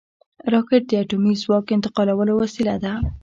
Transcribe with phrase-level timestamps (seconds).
[0.53, 2.93] راکټ د اټومي ځواک انتقالولو وسیله ده